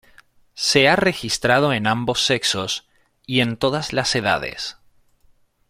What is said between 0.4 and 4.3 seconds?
Se ha registrado en ambos sexos y en todas las